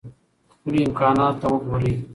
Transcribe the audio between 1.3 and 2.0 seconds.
ته وګورئ.